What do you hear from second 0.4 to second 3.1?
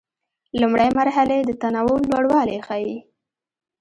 لومړۍ مرحلې د تنوع لوړوالی ښيي.